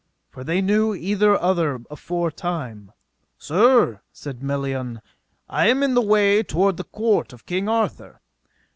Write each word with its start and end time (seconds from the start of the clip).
for 0.31 0.43
they 0.43 0.63
knew 0.63 0.95
either 0.95 1.39
other 1.39 1.79
afore 1.91 2.31
time. 2.31 2.91
Sir, 3.37 4.01
said 4.11 4.39
Melion, 4.41 4.99
I 5.47 5.67
am 5.67 5.83
in 5.83 5.93
the 5.93 6.01
way 6.01 6.41
toward 6.41 6.77
the 6.77 6.83
court 6.83 7.33
of 7.33 7.45
King 7.45 7.69
Arthur. 7.69 8.19